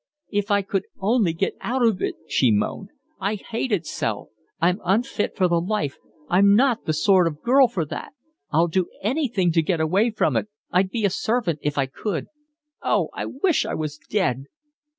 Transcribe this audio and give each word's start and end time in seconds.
"If 0.31 0.49
I 0.49 0.63
could 0.63 0.85
only 0.99 1.31
get 1.31 1.53
out 1.61 1.85
of 1.85 2.01
it!" 2.01 2.15
she 2.27 2.49
moaned. 2.49 2.89
"I 3.19 3.35
hate 3.35 3.71
it 3.71 3.85
so. 3.85 4.31
I'm 4.59 4.81
unfit 4.83 5.37
for 5.37 5.47
the 5.47 5.61
life, 5.61 5.99
I'm 6.27 6.55
not 6.55 6.85
the 6.85 6.93
sort 6.93 7.27
of 7.27 7.43
girl 7.43 7.67
for 7.67 7.85
that. 7.85 8.13
I'd 8.51 8.71
do 8.71 8.89
anything 9.03 9.51
to 9.51 9.61
get 9.61 9.79
away 9.79 10.09
from 10.09 10.35
it, 10.35 10.47
I'd 10.71 10.89
be 10.89 11.05
a 11.05 11.11
servant 11.11 11.59
if 11.61 11.77
I 11.77 11.85
could. 11.85 12.25
Oh, 12.81 13.09
I 13.13 13.27
wish 13.27 13.63
I 13.63 13.75
was 13.75 13.99
dead." 14.09 14.45